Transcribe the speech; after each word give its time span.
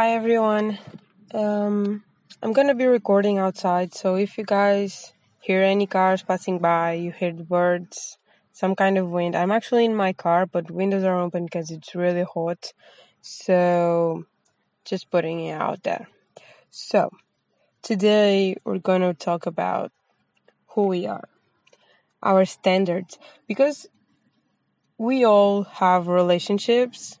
Hi 0.00 0.12
everyone. 0.12 0.78
Um, 1.34 2.02
I'm 2.42 2.54
gonna 2.54 2.74
be 2.74 2.86
recording 2.86 3.36
outside, 3.36 3.92
so 3.92 4.14
if 4.14 4.38
you 4.38 4.44
guys 4.44 5.12
hear 5.42 5.62
any 5.62 5.86
cars 5.86 6.22
passing 6.22 6.58
by, 6.58 6.94
you 6.94 7.12
hear 7.12 7.34
the 7.34 7.44
birds, 7.44 8.16
some 8.50 8.74
kind 8.74 8.96
of 8.96 9.10
wind. 9.10 9.36
I'm 9.36 9.50
actually 9.50 9.84
in 9.84 9.94
my 9.94 10.14
car, 10.14 10.46
but 10.46 10.70
windows 10.70 11.04
are 11.04 11.20
open 11.20 11.44
because 11.44 11.70
it's 11.70 11.94
really 11.94 12.24
hot. 12.24 12.72
So, 13.20 14.24
just 14.86 15.10
putting 15.10 15.40
it 15.40 15.60
out 15.60 15.82
there. 15.82 16.08
So, 16.70 17.10
today 17.82 18.56
we're 18.64 18.78
gonna 18.78 19.12
talk 19.12 19.44
about 19.44 19.92
who 20.68 20.86
we 20.86 21.06
are, 21.06 21.28
our 22.22 22.46
standards, 22.46 23.18
because 23.46 23.86
we 24.96 25.26
all 25.26 25.64
have 25.64 26.08
relationships 26.08 27.19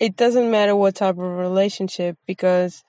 it 0.00 0.16
doesn't 0.16 0.50
matter 0.50 0.76
what 0.76 0.94
type 0.96 1.18
of 1.18 1.38
relationship 1.38 2.16
because 2.26 2.84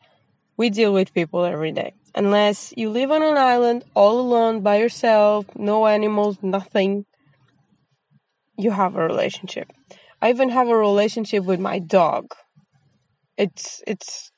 we 0.58 0.70
deal 0.70 0.94
with 0.94 1.14
people 1.14 1.44
every 1.44 1.72
day. 1.72 1.94
Unless 2.16 2.74
you 2.76 2.90
live 2.90 3.12
on 3.12 3.24
an 3.24 3.38
island 3.38 3.84
all 3.94 4.20
alone 4.20 4.62
by 4.62 4.78
yourself, 4.78 5.46
no 5.56 5.88
animals, 5.88 6.38
nothing, 6.42 7.06
you 8.58 8.72
have 8.72 8.96
a 8.96 9.06
relationship. 9.06 9.72
I 10.22 10.30
even 10.30 10.50
have 10.50 10.68
a 10.68 10.76
relationship 10.76 11.46
with 11.46 11.60
my 11.60 11.80
dog. 11.80 12.34
It's 13.38 13.82
it's 13.88 14.32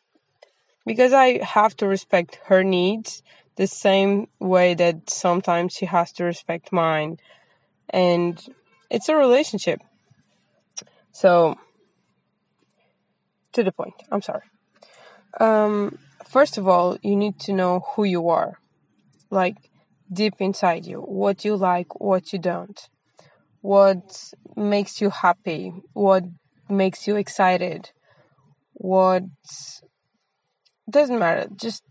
because 0.86 1.12
I 1.12 1.44
have 1.44 1.76
to 1.78 1.88
respect 1.88 2.40
her 2.46 2.64
needs 2.64 3.24
the 3.56 3.68
same 3.68 4.28
way 4.40 4.74
that 4.76 5.10
sometimes 5.10 5.74
she 5.74 5.86
has 5.86 6.12
to 6.14 6.24
respect 6.24 6.72
mine. 6.72 7.18
And 7.90 8.40
it's 8.90 9.10
a 9.10 9.16
relationship. 9.16 9.82
So 11.12 11.58
to 13.54 13.64
the 13.64 13.72
point. 13.72 13.96
I'm 14.12 14.22
sorry. 14.22 14.44
Um, 15.40 15.98
first 16.26 16.58
of 16.58 16.68
all, 16.68 16.98
you 17.02 17.16
need 17.16 17.40
to 17.42 17.54
know 17.54 17.82
who 17.96 18.04
you 18.04 18.30
are, 18.30 18.60
like 19.30 19.56
deep 20.12 20.36
inside 20.40 20.86
you, 20.86 20.98
what 21.00 21.46
you 21.46 21.56
like, 21.56 22.00
what 22.00 22.34
you 22.34 22.40
don't, 22.40 22.80
what 23.62 24.34
makes 24.56 25.00
you 25.00 25.10
happy, 25.10 25.74
what 25.94 26.24
makes 26.70 27.08
you 27.08 27.16
excited, 27.16 27.92
what 28.74 29.24
doesn't 30.90 31.20
matter, 31.20 31.48
just 31.56 31.84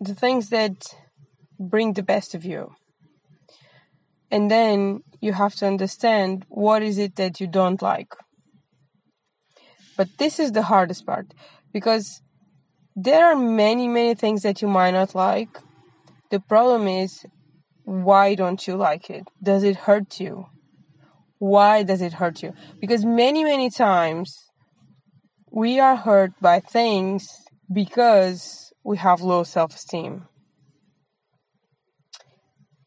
the 0.00 0.14
things 0.14 0.50
that 0.50 0.74
bring 1.58 1.94
the 1.94 2.02
best 2.02 2.34
of 2.34 2.44
you. 2.44 2.74
And 4.30 4.50
then 4.50 5.02
you 5.20 5.32
have 5.32 5.54
to 5.56 5.66
understand 5.66 6.44
what 6.48 6.82
is 6.82 6.98
it 6.98 7.16
that 7.16 7.40
you 7.40 7.46
don't 7.46 7.80
like 7.80 8.14
but 9.96 10.08
this 10.18 10.38
is 10.38 10.52
the 10.52 10.64
hardest 10.64 11.06
part 11.06 11.32
because 11.72 12.20
there 12.96 13.26
are 13.26 13.36
many, 13.36 13.88
many 13.88 14.14
things 14.14 14.42
that 14.42 14.62
you 14.62 14.68
might 14.68 14.92
not 14.92 15.14
like. 15.14 15.58
The 16.30 16.40
problem 16.40 16.86
is, 16.86 17.26
why 17.84 18.34
don't 18.34 18.66
you 18.66 18.76
like 18.76 19.10
it? 19.10 19.24
Does 19.42 19.62
it 19.62 19.76
hurt 19.76 20.20
you? 20.20 20.46
Why 21.38 21.82
does 21.82 22.00
it 22.00 22.14
hurt 22.14 22.42
you? 22.42 22.54
Because 22.80 23.04
many, 23.04 23.44
many 23.44 23.68
times 23.70 24.50
we 25.50 25.78
are 25.78 25.96
hurt 25.96 26.32
by 26.40 26.60
things 26.60 27.28
because 27.72 28.72
we 28.82 28.96
have 28.98 29.20
low 29.20 29.42
self 29.44 29.74
esteem. 29.74 30.26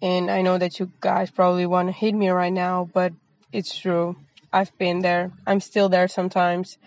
And 0.02 0.30
I 0.30 0.42
know 0.42 0.58
that 0.58 0.80
you 0.80 0.92
guys 1.00 1.32
probably 1.32 1.66
want 1.66 1.88
to 1.88 1.92
hate 1.92 2.14
me 2.14 2.30
right 2.30 2.54
now, 2.54 2.90
but 2.94 3.14
it's 3.52 3.78
true. 3.78 4.16
I've 4.54 4.76
been 4.78 5.00
there. 5.00 5.32
I'm 5.46 5.60
still 5.60 5.90
there 5.90 6.08
sometimes. 6.08 6.78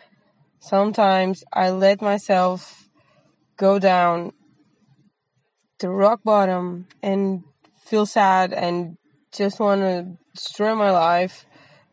Sometimes 0.61 1.43
I 1.55 1.71
let 1.71 2.03
myself 2.03 2.91
go 3.57 3.79
down 3.79 4.33
to 5.79 5.89
rock 5.89 6.21
bottom 6.23 6.87
and 7.03 7.45
feel 7.79 8.05
sad 8.05 8.53
and 8.53 8.99
just 9.33 9.59
want 9.59 9.81
to 9.81 10.19
destroy 10.35 10.75
my 10.75 10.91
life 10.91 11.47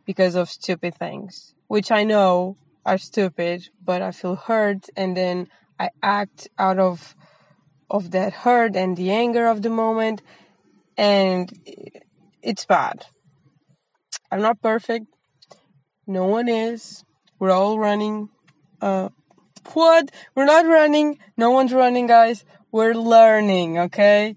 because 0.05 0.35
of 0.35 0.49
stupid 0.49 0.95
things, 0.95 1.53
which 1.67 1.91
I 1.91 2.03
know 2.03 2.57
are 2.85 2.97
stupid, 2.97 3.69
but 3.83 4.01
I 4.01 4.11
feel 4.11 4.35
hurt 4.35 4.89
and 4.97 5.15
then 5.15 5.47
I 5.79 5.89
act 6.03 6.49
out 6.59 6.77
of 6.77 7.15
of 7.89 8.11
that 8.11 8.33
hurt 8.33 8.75
and 8.75 8.97
the 8.97 9.11
anger 9.11 9.47
of 9.47 9.61
the 9.61 9.69
moment 9.69 10.21
and 10.97 11.49
it's 12.41 12.65
bad. 12.65 13.05
I'm 14.29 14.41
not 14.41 14.61
perfect. 14.61 15.05
No 16.05 16.25
one 16.25 16.49
is. 16.49 17.05
We're 17.39 17.51
all 17.51 17.79
running 17.79 18.29
uh, 18.81 19.09
what? 19.73 20.11
We're 20.35 20.45
not 20.45 20.65
running. 20.65 21.19
No 21.35 21.51
one's 21.51 21.73
running, 21.73 22.07
guys. 22.07 22.45
We're 22.71 22.93
learning, 22.93 23.79
okay? 23.79 24.35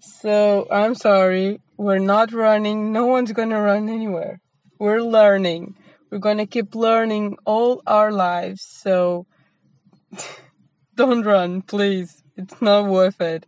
So, 0.00 0.66
I'm 0.70 0.94
sorry. 0.94 1.60
We're 1.76 1.98
not 1.98 2.32
running. 2.32 2.92
No 2.92 3.06
one's 3.06 3.32
gonna 3.32 3.60
run 3.60 3.88
anywhere. 3.88 4.40
We're 4.78 5.02
learning. 5.02 5.76
We're 6.10 6.18
gonna 6.18 6.46
keep 6.46 6.74
learning 6.74 7.36
all 7.44 7.82
our 7.86 8.12
lives. 8.12 8.62
So, 8.62 9.26
don't 10.94 11.24
run, 11.24 11.62
please. 11.62 12.22
It's 12.36 12.60
not 12.60 12.86
worth 12.86 13.20
it. 13.20 13.46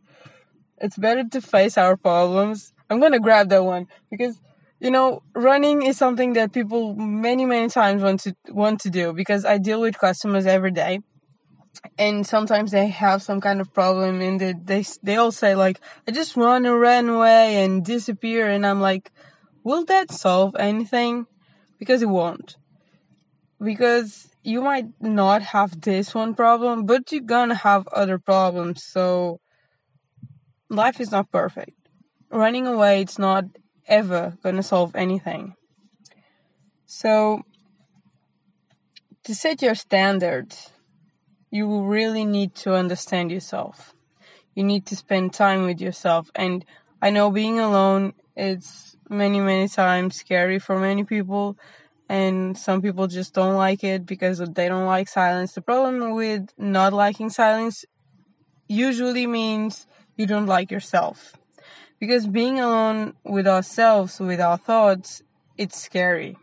It's 0.78 0.96
better 0.96 1.24
to 1.24 1.40
face 1.40 1.76
our 1.76 1.96
problems. 1.96 2.72
I'm 2.90 3.00
gonna 3.00 3.20
grab 3.20 3.48
that 3.50 3.64
one 3.64 3.88
because 4.10 4.40
you 4.80 4.90
know, 4.90 5.22
running 5.34 5.82
is 5.82 5.96
something 5.96 6.34
that 6.34 6.52
people 6.52 6.94
many, 6.94 7.44
many 7.44 7.68
times 7.68 8.02
want 8.02 8.20
to 8.20 8.34
want 8.48 8.80
to 8.80 8.90
do 8.90 9.12
because 9.12 9.44
I 9.44 9.58
deal 9.58 9.80
with 9.80 9.98
customers 9.98 10.46
every 10.46 10.70
day. 10.70 11.00
And 11.96 12.26
sometimes 12.26 12.70
they 12.70 12.88
have 12.88 13.22
some 13.22 13.40
kind 13.40 13.60
of 13.60 13.72
problem 13.72 14.20
and 14.20 14.40
they, 14.40 14.54
they, 14.64 14.84
they 15.02 15.16
all 15.16 15.32
say 15.32 15.54
like, 15.54 15.80
I 16.06 16.12
just 16.12 16.36
run 16.36 16.66
and 16.66 16.80
run 16.80 17.08
away 17.08 17.64
and 17.64 17.84
disappear. 17.84 18.48
And 18.48 18.66
I'm 18.66 18.80
like, 18.80 19.10
will 19.64 19.84
that 19.86 20.12
solve 20.12 20.54
anything? 20.58 21.26
Because 21.78 22.02
it 22.02 22.08
won't. 22.08 22.56
Because 23.62 24.28
you 24.42 24.62
might 24.62 24.86
not 25.00 25.42
have 25.42 25.80
this 25.80 26.14
one 26.14 26.34
problem, 26.34 26.86
but 26.86 27.10
you're 27.10 27.22
gonna 27.22 27.54
have 27.54 27.86
other 27.88 28.18
problems. 28.18 28.84
So 28.84 29.40
life 30.70 31.00
is 31.00 31.10
not 31.10 31.30
perfect. 31.30 31.72
Running 32.30 32.66
away, 32.66 33.00
it's 33.00 33.18
not 33.18 33.44
ever 33.88 34.36
going 34.42 34.56
to 34.56 34.62
solve 34.62 34.94
anything. 34.94 35.54
So, 36.86 37.42
to 39.24 39.34
set 39.34 39.60
your 39.62 39.74
standards, 39.74 40.70
you 41.50 41.82
really 41.82 42.24
need 42.24 42.54
to 42.56 42.74
understand 42.74 43.30
yourself. 43.30 43.94
You 44.54 44.64
need 44.64 44.86
to 44.86 44.96
spend 44.96 45.32
time 45.32 45.64
with 45.66 45.80
yourself. 45.80 46.30
And 46.34 46.64
I 47.00 47.10
know 47.10 47.30
being 47.30 47.58
alone 47.58 48.14
is 48.36 48.96
many, 49.08 49.40
many 49.40 49.68
times 49.68 50.16
scary 50.16 50.58
for 50.58 50.78
many 50.78 51.04
people. 51.04 51.56
And 52.08 52.56
some 52.56 52.80
people 52.80 53.06
just 53.06 53.34
don't 53.34 53.56
like 53.56 53.84
it 53.84 54.06
because 54.06 54.38
they 54.38 54.68
don't 54.68 54.86
like 54.86 55.08
silence. 55.08 55.52
The 55.52 55.60
problem 55.60 56.14
with 56.14 56.48
not 56.56 56.92
liking 56.92 57.30
silence 57.30 57.84
usually 58.66 59.26
means 59.26 59.86
you 60.16 60.26
don't 60.26 60.46
like 60.46 60.70
yourself. 60.70 61.37
Because 62.00 62.26
being 62.26 62.60
alone 62.60 63.14
with 63.24 63.48
ourselves, 63.48 64.20
with 64.20 64.40
our 64.40 64.56
thoughts, 64.56 65.22
it's 65.56 65.80
scary. 65.80 66.36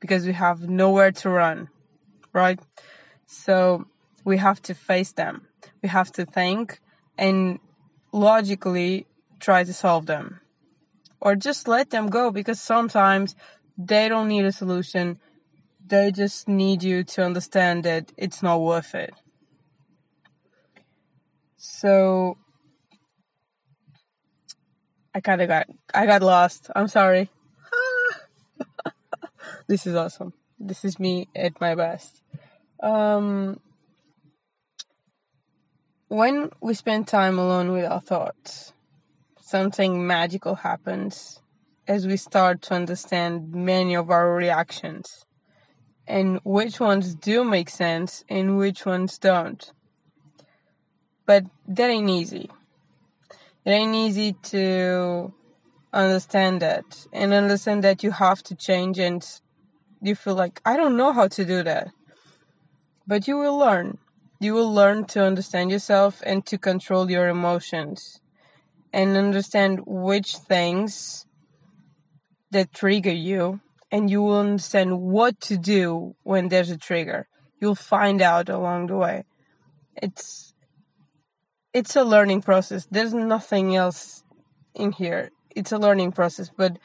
Because 0.00 0.26
we 0.26 0.32
have 0.32 0.68
nowhere 0.68 1.12
to 1.12 1.30
run, 1.30 1.68
right? 2.32 2.58
So 3.26 3.86
we 4.24 4.38
have 4.38 4.60
to 4.62 4.74
face 4.74 5.12
them. 5.12 5.46
We 5.82 5.88
have 5.88 6.10
to 6.12 6.24
think 6.24 6.80
and 7.16 7.60
logically 8.12 9.06
try 9.38 9.64
to 9.64 9.72
solve 9.72 10.06
them. 10.06 10.40
Or 11.20 11.36
just 11.36 11.68
let 11.68 11.90
them 11.90 12.08
go 12.08 12.32
because 12.32 12.60
sometimes 12.60 13.36
they 13.78 14.08
don't 14.08 14.28
need 14.28 14.44
a 14.44 14.52
solution. 14.52 15.20
They 15.86 16.10
just 16.10 16.48
need 16.48 16.82
you 16.82 17.04
to 17.04 17.24
understand 17.24 17.84
that 17.84 18.12
it's 18.16 18.42
not 18.42 18.60
worth 18.60 18.94
it. 18.94 19.14
So 21.56 22.38
I 25.14 25.20
kind 25.20 25.42
of 25.42 25.48
got 25.48 25.66
I 25.94 26.06
got 26.06 26.22
lost. 26.22 26.70
I'm 26.74 26.88
sorry. 26.88 27.30
this 29.66 29.86
is 29.86 29.94
awesome. 29.94 30.32
This 30.58 30.84
is 30.84 30.98
me 30.98 31.28
at 31.34 31.60
my 31.60 31.74
best. 31.74 32.22
Um, 32.82 33.60
when 36.08 36.50
we 36.60 36.74
spend 36.74 37.08
time 37.08 37.38
alone 37.38 37.72
with 37.72 37.84
our 37.84 38.00
thoughts, 38.00 38.72
something 39.40 40.06
magical 40.06 40.56
happens 40.56 41.40
as 41.86 42.06
we 42.06 42.16
start 42.16 42.62
to 42.62 42.74
understand 42.74 43.52
many 43.52 43.94
of 43.94 44.10
our 44.10 44.34
reactions 44.34 45.26
and 46.06 46.40
which 46.44 46.80
ones 46.80 47.14
do 47.14 47.44
make 47.44 47.68
sense 47.68 48.24
and 48.28 48.56
which 48.56 48.86
ones 48.86 49.18
don't. 49.18 49.72
But 51.26 51.44
that 51.68 51.90
ain't 51.90 52.10
easy 52.10 52.50
it 53.64 53.70
ain't 53.70 53.94
easy 53.94 54.34
to 54.42 55.32
understand 55.92 56.62
that 56.62 57.06
and 57.12 57.32
understand 57.32 57.84
that 57.84 58.02
you 58.02 58.10
have 58.10 58.42
to 58.42 58.54
change 58.54 58.98
and 58.98 59.24
you 60.00 60.14
feel 60.14 60.34
like 60.34 60.60
I 60.64 60.76
don't 60.76 60.96
know 60.96 61.12
how 61.12 61.28
to 61.28 61.44
do 61.44 61.62
that. 61.62 61.88
But 63.06 63.28
you 63.28 63.36
will 63.36 63.58
learn. 63.58 63.98
you 64.40 64.54
will 64.54 64.72
learn 64.74 65.04
to 65.04 65.22
understand 65.22 65.70
yourself 65.70 66.20
and 66.26 66.44
to 66.46 66.58
control 66.58 67.08
your 67.08 67.28
emotions 67.28 68.20
and 68.92 69.16
understand 69.16 69.80
which 69.86 70.36
things 70.36 71.26
that 72.50 72.72
trigger 72.74 73.12
you 73.12 73.60
and 73.92 74.10
you 74.10 74.20
will 74.20 74.40
understand 74.40 75.00
what 75.00 75.40
to 75.40 75.56
do 75.56 76.16
when 76.24 76.48
there's 76.48 76.70
a 76.70 76.76
trigger 76.76 77.28
you'll 77.60 77.76
find 77.76 78.20
out 78.20 78.48
along 78.48 78.88
the 78.88 78.96
way 78.96 79.24
it's 80.02 80.51
it's 81.74 81.96
a 81.96 82.04
learning 82.04 82.42
process 82.42 82.86
there's 82.90 83.14
nothing 83.14 83.74
else 83.74 84.24
in 84.74 84.92
here 84.92 85.30
it's 85.50 85.72
a 85.72 85.78
learning 85.78 86.12
process 86.12 86.50
but 86.56 86.78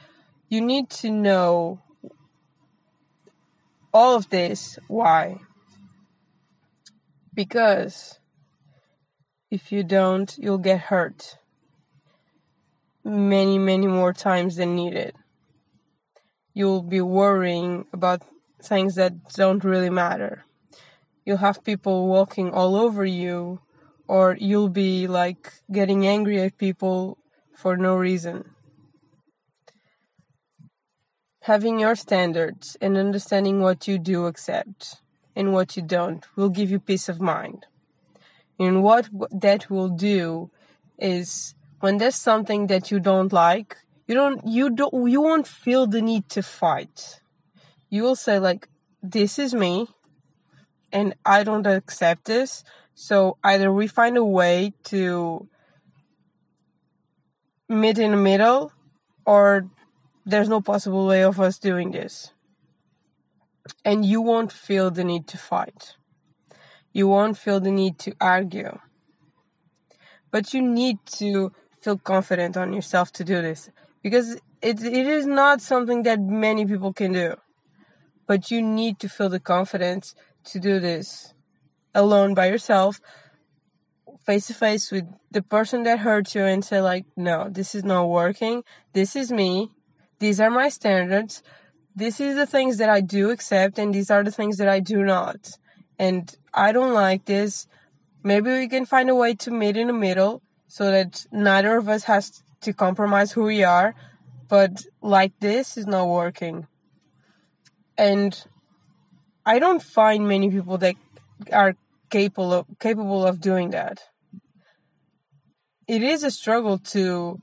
you 0.50 0.62
need 0.62 0.90
to 0.90 1.10
know 1.10 1.82
all 3.94 4.16
of 4.16 4.30
this 4.30 4.78
why 4.88 5.38
because 7.34 8.20
if 9.50 9.72
you 9.72 9.84
don't 9.84 10.38
you'll 10.38 10.58
get 10.58 10.80
hurt 10.80 11.38
many, 13.08 13.58
many 13.58 13.88
more 13.88 14.14
times 14.14 14.58
than 14.58 14.76
needed. 14.76 15.16
You'll 16.54 16.84
be 16.84 17.02
worrying 17.02 17.86
about 17.94 18.24
things 18.62 18.96
that 18.96 19.14
don't 19.34 19.64
really 19.64 19.90
matter. 19.90 20.44
You'll 21.26 21.38
have 21.38 21.64
people 21.64 22.08
walking 22.08 22.52
all 22.52 22.76
over 22.76 23.06
you, 23.06 23.62
or 24.08 24.38
you'll 24.40 24.70
be 24.70 25.08
like 25.08 25.54
getting 25.72 26.08
angry 26.08 26.42
at 26.42 26.58
people 26.58 27.18
for 27.56 27.76
no 27.76 27.96
reason. 27.96 28.52
Having 31.42 31.80
your 31.80 31.96
standards 31.96 32.78
and 32.82 32.98
understanding 32.98 33.62
what 33.62 33.88
you 33.88 33.98
do 33.98 34.26
accept 34.26 34.98
and 35.36 35.54
what 35.54 35.78
you 35.78 35.84
don't 35.84 36.26
will 36.36 36.50
give 36.50 36.72
you 36.72 36.80
peace 36.80 37.08
of 37.08 37.22
mind. 37.22 37.66
And 38.60 38.84
what 38.84 39.10
that 39.32 39.70
will 39.70 39.90
do 39.90 40.50
is 40.98 41.56
when 41.80 41.98
there's 41.98 42.16
something 42.16 42.68
that 42.68 42.92
you 42.92 43.00
don't 43.00 43.32
like, 43.32 43.78
you 44.08 44.16
don't 44.16 44.46
you 44.48 44.70
don't 44.70 45.10
you 45.10 45.22
won't 45.22 45.48
feel 45.48 45.86
the 45.86 46.02
need 46.02 46.28
to 46.30 46.42
fight. 46.42 47.22
You 47.90 48.04
will 48.04 48.16
say 48.16 48.40
like 48.40 48.68
this 49.04 49.38
is 49.38 49.54
me 49.54 49.88
and 50.92 51.14
I 51.26 51.44
don't 51.44 51.68
accept 51.68 52.26
this. 52.26 52.64
So 53.00 53.38
either 53.44 53.72
we 53.72 53.86
find 53.86 54.18
a 54.18 54.26
way 54.26 54.74
to 54.86 55.48
meet 57.70 58.00
in 58.00 58.10
the 58.10 58.18
middle 58.18 58.72
or 59.24 59.70
there's 60.26 60.50
no 60.50 60.62
possible 60.62 61.06
way 61.06 61.24
of 61.24 61.40
us 61.40 61.60
doing 61.60 61.92
this. 61.92 62.32
And 63.86 64.04
you 64.04 64.20
won't 64.20 64.52
feel 64.52 64.90
the 64.90 65.04
need 65.04 65.28
to 65.28 65.38
fight. 65.38 65.96
You 66.92 67.08
won't 67.08 67.38
feel 67.38 67.60
the 67.60 67.70
need 67.70 68.00
to 68.00 68.16
argue. 68.20 68.80
But 70.32 70.56
you 70.56 70.64
need 70.64 70.98
to 71.18 71.52
feel 71.80 72.00
confident 72.00 72.58
on 72.58 72.74
yourself 72.74 73.12
to 73.12 73.24
do 73.24 73.44
this 73.44 73.70
because 74.02 74.38
it, 74.60 74.84
it 74.84 75.06
is 75.06 75.28
not 75.28 75.62
something 75.62 76.02
that 76.02 76.20
many 76.20 76.66
people 76.66 76.94
can 76.94 77.14
do. 77.14 77.36
But 78.26 78.50
you 78.50 78.64
need 78.64 78.98
to 79.02 79.08
feel 79.08 79.30
the 79.30 79.40
confidence 79.40 80.16
to 80.46 80.60
do 80.60 80.80
this 80.80 81.36
alone 81.98 82.34
by 82.36 82.46
yourself, 82.46 83.02
face 84.26 84.48
to 84.48 84.54
face 84.54 84.92
with 84.92 85.06
the 85.32 85.42
person 85.42 85.84
that 85.84 86.00
hurt 86.00 86.36
you 86.36 86.44
and 86.44 86.64
say 86.64 86.80
like, 86.80 87.06
no, 87.18 87.50
this 87.50 87.74
is 87.74 87.84
not 87.84 88.08
working. 88.08 88.64
This 88.94 89.16
is 89.16 89.32
me. 89.32 89.72
These 90.20 90.40
are 90.40 90.50
my 90.50 90.70
standards. 90.70 91.42
This 91.96 92.20
is 92.20 92.36
the 92.36 92.46
things 92.46 92.78
that 92.78 92.90
I 92.90 93.02
do 93.02 93.32
accept 93.32 93.80
and 93.80 93.94
these 93.94 94.12
are 94.12 94.24
the 94.24 94.32
things 94.32 94.58
that 94.58 94.70
I 94.70 94.80
do 94.80 95.04
not. 95.04 95.50
And 95.98 96.34
I 96.54 96.72
don't 96.72 96.94
like 96.94 97.26
this. 97.26 97.68
Maybe 98.24 98.52
we 98.52 98.68
can 98.68 98.86
find 98.86 99.10
a 99.10 99.16
way 99.16 99.34
to 99.36 99.52
meet 99.52 99.76
in 99.76 99.88
the 99.88 99.94
middle 99.94 100.44
so 100.68 100.92
that 100.92 101.26
neither 101.32 101.76
of 101.78 101.90
us 101.90 102.04
has 102.04 102.44
to 102.62 102.74
compromise 102.74 103.32
who 103.32 103.44
we 103.44 103.64
are. 103.64 103.96
But 104.48 104.86
like 105.02 105.34
this 105.40 105.78
is 105.78 105.88
not 105.88 106.08
working. 106.08 106.68
And 107.98 108.40
I 109.46 109.60
don't 109.60 109.82
find 109.82 110.28
many 110.28 110.52
people 110.52 110.78
that 110.80 110.96
are 111.52 111.76
capable 112.10 112.54
of, 112.54 112.66
capable 112.80 113.26
of 113.26 113.40
doing 113.40 113.72
that. 113.72 114.00
It 115.88 116.04
is 116.04 116.24
a 116.24 116.32
struggle 116.32 116.78
to 116.96 117.42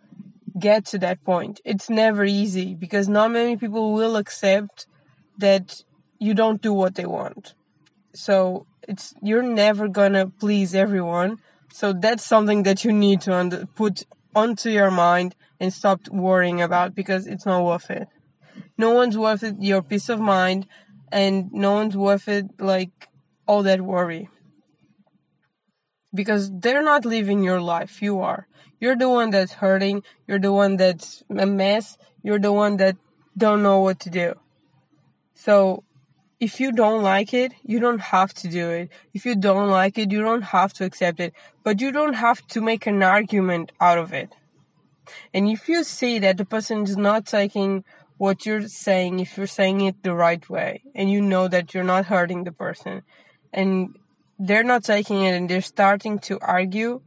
get 0.58 0.84
to 0.86 0.98
that 0.98 1.24
point. 1.24 1.60
It's 1.64 1.88
never 1.88 2.24
easy 2.24 2.74
because 2.74 3.08
not 3.08 3.30
many 3.30 3.56
people 3.56 3.92
will 3.92 4.16
accept 4.16 4.86
that 5.38 5.82
you 6.18 6.34
don't 6.34 6.62
do 6.62 6.72
what 6.72 6.94
they 6.94 7.06
want. 7.06 7.54
So 8.14 8.66
it's 8.86 9.14
you're 9.22 9.42
never 9.42 9.88
gonna 9.88 10.28
please 10.28 10.74
everyone 10.74 11.38
so 11.74 11.92
that's 11.92 12.24
something 12.24 12.62
that 12.62 12.84
you 12.84 12.92
need 12.92 13.22
to 13.22 13.34
under, 13.34 13.66
put 13.66 14.04
onto 14.32 14.70
your 14.70 14.92
mind 14.92 15.34
and 15.58 15.72
stop 15.72 16.06
worrying 16.08 16.62
about 16.62 16.94
because 16.94 17.26
it's 17.26 17.44
not 17.44 17.64
worth 17.64 17.90
it. 17.90 18.06
No 18.78 18.90
one's 18.90 19.18
worth 19.18 19.42
it 19.42 19.56
your 19.58 19.82
peace 19.82 20.08
of 20.08 20.20
mind 20.20 20.68
and 21.10 21.50
no 21.50 21.72
one's 21.72 21.96
worth 21.96 22.28
it 22.28 22.46
like 22.60 23.08
all 23.48 23.64
that 23.64 23.80
worry. 23.80 24.28
Because 26.14 26.50
they're 26.52 26.82
not 26.82 27.04
living 27.04 27.42
your 27.42 27.60
life, 27.60 28.00
you 28.00 28.20
are. 28.20 28.46
You're 28.80 28.96
the 28.96 29.08
one 29.08 29.30
that's 29.30 29.54
hurting, 29.54 30.02
you're 30.28 30.38
the 30.38 30.52
one 30.52 30.76
that's 30.76 31.22
a 31.30 31.46
mess, 31.46 31.98
you're 32.22 32.38
the 32.38 32.52
one 32.52 32.76
that 32.76 32.96
don't 33.36 33.62
know 33.62 33.80
what 33.80 33.98
to 34.00 34.10
do. 34.10 34.34
So 35.34 35.84
if 36.40 36.60
you 36.60 36.72
don't 36.72 37.02
like 37.02 37.32
it, 37.32 37.52
you 37.62 37.80
don't 37.80 38.00
have 38.00 38.34
to 38.34 38.48
do 38.48 38.70
it. 38.70 38.90
If 39.12 39.24
you 39.24 39.34
don't 39.34 39.68
like 39.68 39.98
it, 39.98 40.12
you 40.12 40.22
don't 40.22 40.42
have 40.42 40.72
to 40.74 40.84
accept 40.84 41.20
it. 41.20 41.32
But 41.62 41.80
you 41.80 41.90
don't 41.90 42.14
have 42.14 42.46
to 42.48 42.60
make 42.60 42.86
an 42.86 43.02
argument 43.02 43.72
out 43.80 43.98
of 43.98 44.12
it. 44.12 44.34
And 45.32 45.48
if 45.48 45.68
you 45.68 45.84
see 45.84 46.18
that 46.20 46.36
the 46.36 46.44
person 46.44 46.84
is 46.84 46.96
not 46.96 47.26
taking 47.26 47.84
what 48.16 48.46
you're 48.46 48.68
saying, 48.68 49.20
if 49.20 49.36
you're 49.36 49.46
saying 49.46 49.80
it 49.82 50.02
the 50.02 50.14
right 50.14 50.48
way, 50.48 50.82
and 50.94 51.10
you 51.10 51.20
know 51.20 51.48
that 51.48 51.74
you're 51.74 51.84
not 51.84 52.06
hurting 52.06 52.44
the 52.44 52.52
person, 52.52 53.02
and 53.52 53.96
they're 54.38 54.64
not 54.64 54.84
taking 54.84 55.22
it 55.22 55.34
and 55.34 55.48
they're 55.48 55.60
starting 55.60 56.18
to 56.20 56.38
argue, 56.40 57.00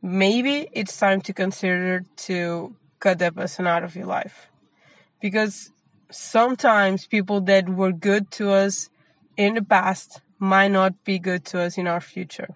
maybe 0.00 0.68
it's 0.72 0.96
time 0.96 1.20
to 1.22 1.32
consider 1.32 2.04
to 2.16 2.74
cut 3.00 3.18
that 3.18 3.34
person 3.34 3.66
out 3.66 3.84
of 3.84 3.94
your 3.96 4.06
life. 4.06 4.48
Because 5.20 5.70
sometimes 6.10 7.06
people 7.06 7.40
that 7.42 7.68
were 7.68 7.92
good 7.92 8.30
to 8.32 8.50
us 8.50 8.90
in 9.36 9.54
the 9.54 9.62
past 9.62 10.20
might 10.38 10.68
not 10.68 11.04
be 11.04 11.18
good 11.18 11.44
to 11.46 11.60
us 11.60 11.78
in 11.78 11.86
our 11.86 12.00
future. 12.00 12.48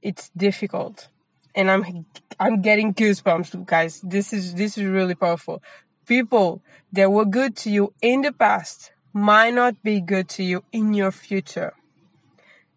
It's 0.00 0.30
difficult. 0.36 1.08
And 1.54 1.70
I'm 1.70 2.06
I'm 2.40 2.62
getting 2.62 2.94
goosebumps, 2.94 3.66
guys. 3.66 4.00
This 4.00 4.32
is 4.32 4.54
this 4.54 4.78
is 4.78 4.84
really 4.84 5.14
powerful. 5.14 5.62
People 6.06 6.62
that 6.92 7.12
were 7.12 7.26
good 7.26 7.56
to 7.58 7.70
you 7.70 7.92
in 8.00 8.22
the 8.22 8.32
past 8.32 8.92
might 9.12 9.52
not 9.54 9.82
be 9.82 10.00
good 10.00 10.28
to 10.30 10.42
you 10.42 10.64
in 10.72 10.94
your 10.94 11.12
future. 11.12 11.74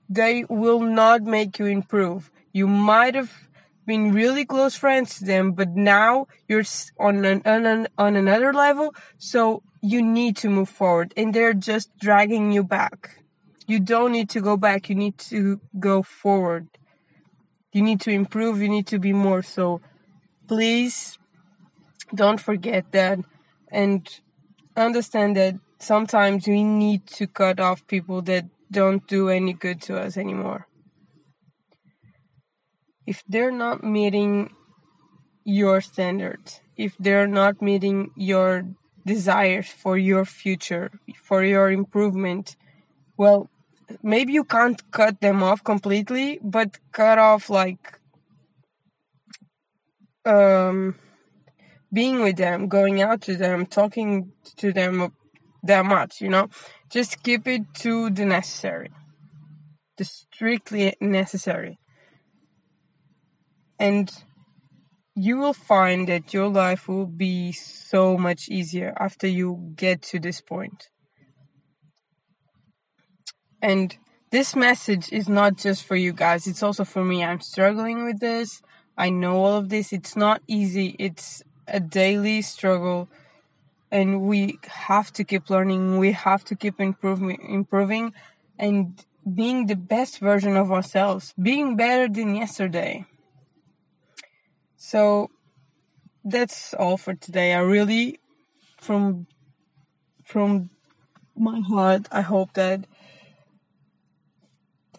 They 0.09 0.45
will 0.49 0.81
not 0.81 1.23
make 1.23 1.59
you 1.59 1.65
improve. 1.65 2.31
You 2.53 2.67
might 2.67 3.15
have 3.15 3.31
been 3.85 4.11
really 4.11 4.45
close 4.45 4.75
friends 4.75 5.19
to 5.19 5.25
them, 5.25 5.51
but 5.53 5.75
now 5.75 6.27
you're 6.47 6.63
on 6.99 7.23
an, 7.25 7.41
on, 7.45 7.65
an, 7.65 7.87
on 7.97 8.15
another 8.15 8.53
level. 8.53 8.95
So 9.17 9.63
you 9.81 10.01
need 10.01 10.37
to 10.37 10.49
move 10.49 10.69
forward 10.69 11.13
and 11.15 11.33
they're 11.33 11.53
just 11.53 11.95
dragging 11.97 12.51
you 12.51 12.63
back. 12.63 13.23
You 13.67 13.79
don't 13.79 14.11
need 14.11 14.29
to 14.31 14.41
go 14.41 14.57
back. 14.57 14.89
You 14.89 14.95
need 14.95 15.17
to 15.29 15.59
go 15.79 16.03
forward. 16.03 16.67
You 17.71 17.81
need 17.81 18.01
to 18.01 18.11
improve. 18.11 18.61
You 18.61 18.69
need 18.69 18.87
to 18.87 18.99
be 18.99 19.13
more. 19.13 19.41
So 19.41 19.81
please 20.47 21.17
don't 22.13 22.39
forget 22.39 22.91
that 22.91 23.19
and 23.71 24.07
understand 24.77 25.35
that 25.35 25.55
sometimes 25.79 26.47
we 26.47 26.63
need 26.63 27.05
to 27.07 27.27
cut 27.27 27.59
off 27.59 27.85
people 27.87 28.21
that 28.23 28.45
don't 28.79 29.07
do 29.07 29.21
any 29.29 29.53
good 29.53 29.79
to 29.87 29.97
us 30.05 30.17
anymore 30.17 30.67
if 33.05 33.23
they're 33.27 33.51
not 33.51 33.83
meeting 33.83 34.53
your 35.43 35.81
standards, 35.81 36.61
if 36.75 36.95
they're 36.97 37.27
not 37.27 37.61
meeting 37.61 38.11
your 38.15 38.63
desires 39.05 39.67
for 39.67 39.97
your 39.97 40.25
future, 40.25 40.91
for 41.15 41.43
your 41.43 41.71
improvement, 41.71 42.55
well, 43.17 43.49
maybe 44.01 44.33
you 44.33 44.43
can't 44.43 44.81
cut 44.91 45.21
them 45.21 45.43
off 45.43 45.63
completely, 45.63 46.39
but 46.41 46.79
cut 46.91 47.19
off 47.19 47.49
like 47.49 47.99
um, 50.25 50.95
being 51.93 52.23
with 52.23 52.37
them, 52.37 52.67
going 52.67 53.01
out 53.01 53.21
to 53.21 53.35
them, 53.35 53.67
talking 53.67 54.31
to 54.57 54.73
them 54.73 55.13
that 55.63 55.85
much, 55.85 56.21
you 56.21 56.29
know? 56.29 56.49
Just 56.89 57.23
keep 57.23 57.47
it 57.47 57.73
to 57.75 58.09
the 58.09 58.25
necessary, 58.25 58.91
the 59.97 60.05
strictly 60.05 60.93
necessary 61.01 61.79
and 63.79 64.11
you 65.15 65.37
will 65.37 65.53
find 65.53 66.07
that 66.07 66.33
your 66.33 66.47
life 66.47 66.87
will 66.87 67.05
be 67.05 67.51
so 67.51 68.17
much 68.17 68.49
easier 68.49 68.93
after 68.99 69.27
you 69.27 69.71
get 69.75 70.01
to 70.01 70.19
this 70.19 70.41
point. 70.41 70.89
And 73.61 73.95
this 74.31 74.55
message 74.55 75.11
is 75.11 75.29
not 75.29 75.57
just 75.57 75.85
for 75.85 75.95
you 75.95 76.11
guys, 76.11 76.47
it's 76.47 76.63
also 76.63 76.83
for 76.83 77.03
me. 77.03 77.23
I'm 77.23 77.39
struggling 77.39 78.05
with 78.05 78.19
this. 78.19 78.61
I 78.97 79.09
know 79.09 79.37
all 79.37 79.57
of 79.57 79.69
this. 79.69 79.93
It's 79.93 80.15
not 80.15 80.41
easy. 80.47 80.95
It's 80.99 81.41
a 81.67 81.79
daily 81.79 82.41
struggle 82.41 83.09
and 83.95 84.23
we 84.23 84.59
have 84.67 85.13
to 85.13 85.23
keep 85.23 85.49
learning. 85.49 85.97
We 85.97 86.11
have 86.11 86.43
to 86.49 86.55
keep 86.55 86.81
improving 86.81 87.39
improving 87.59 88.13
and 88.59 88.77
being 89.39 89.67
the 89.67 89.79
best 89.93 90.19
version 90.19 90.57
of 90.57 90.69
ourselves, 90.69 91.33
being 91.41 91.77
better 91.77 92.07
than 92.09 92.35
yesterday. 92.35 93.05
So 94.75 95.31
that's 96.25 96.73
all 96.73 96.97
for 96.97 97.13
today. 97.13 97.53
I 97.53 97.61
really 97.61 98.19
from 98.77 99.27
from 100.25 100.71
my 101.49 101.59
heart 101.61 102.03
I 102.11 102.21
hope 102.33 102.51
that 102.53 102.79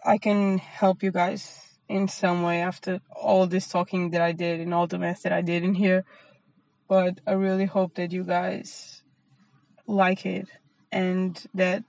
I 0.03 0.17
can 0.17 0.57
help 0.57 1.03
you 1.03 1.11
guys 1.11 1.41
in 1.87 2.07
some 2.07 2.41
way 2.41 2.61
after 2.61 3.01
all 3.15 3.45
this 3.45 3.67
talking 3.67 4.09
that 4.11 4.21
I 4.21 4.31
did 4.31 4.59
and 4.59 4.73
all 4.73 4.87
the 4.87 4.97
mess 4.97 5.21
that 5.21 5.33
I 5.33 5.41
did 5.41 5.63
in 5.63 5.75
here. 5.75 6.03
But 6.87 7.19
I 7.27 7.33
really 7.33 7.65
hope 7.65 7.95
that 7.95 8.11
you 8.11 8.23
guys 8.23 9.03
like 9.85 10.25
it 10.25 10.47
and 10.91 11.41
that 11.53 11.83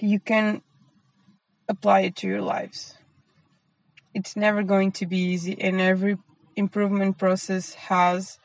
you 0.00 0.20
can 0.20 0.62
apply 1.68 2.00
it 2.00 2.16
to 2.16 2.26
your 2.26 2.40
lives. 2.42 2.96
It's 4.14 4.36
never 4.36 4.62
going 4.62 4.92
to 4.92 5.06
be 5.06 5.18
easy, 5.18 5.60
and 5.60 5.80
every 5.80 6.16
improvement 6.56 7.18
process 7.18 7.74
has 7.74 8.38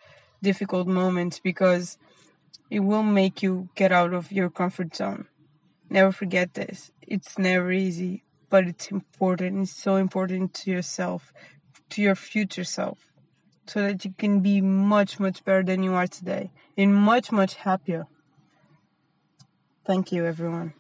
difficult 0.44 0.88
moments 0.88 1.39
because 1.39 1.98
it 2.70 2.82
will 2.82 3.04
make 3.04 3.42
you 3.42 3.70
get 3.75 3.92
out 3.92 4.13
of 4.13 4.32
your 4.32 4.50
comfort 4.50 4.96
zone. 4.96 5.27
Never 5.89 6.12
forget 6.12 6.54
this. 6.54 6.92
It's 7.01 7.38
never 7.38 7.72
easy, 7.72 8.24
but 8.50 8.68
it's 8.68 8.92
important. 8.92 9.63
It's 9.63 9.75
so 9.75 9.96
important 9.96 10.54
to 10.56 10.72
yourself, 10.72 11.34
to 11.89 12.01
your 12.01 12.15
future 12.15 12.63
self, 12.63 13.12
so 13.68 13.82
that 13.82 14.06
you 14.06 14.13
can 14.18 14.39
be 14.39 14.62
much, 14.62 15.20
much 15.20 15.44
better 15.44 15.63
than 15.63 15.84
you 15.84 15.94
are 15.94 16.08
today 16.08 16.51
and 16.77 16.96
much, 16.96 17.32
much 17.32 17.56
happier. 17.56 18.08
Thank 19.86 20.12
you, 20.12 20.25
everyone. 20.25 20.74